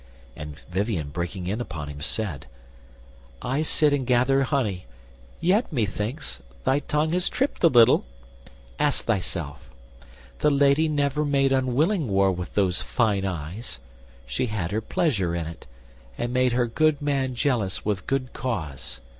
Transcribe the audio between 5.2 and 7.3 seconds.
yet, methinks, Thy tongue has